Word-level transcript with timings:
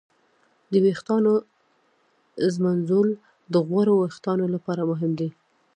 د 0.71 0.73
ویښتانو 0.85 1.33
ږمنځول 2.53 3.09
د 3.53 3.55
غوړو 3.67 3.93
وېښتانو 4.01 4.45
لپاره 4.55 4.81
مهم 4.91 5.11
دي. 5.19 5.29